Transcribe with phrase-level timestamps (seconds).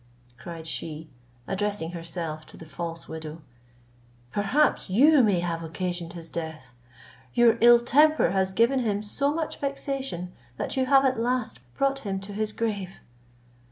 [0.39, 1.11] cried she,
[1.47, 3.43] addressing herself to the false widow,
[4.31, 6.73] "perhaps you may have occasioned his death.
[7.35, 11.99] Your ill temper has given him so much vexation, that you have at last brought
[11.99, 12.99] him to his grave."